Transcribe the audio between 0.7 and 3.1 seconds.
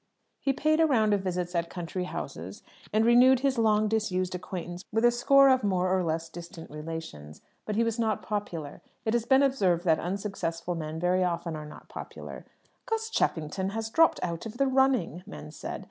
a round of visits at country houses, and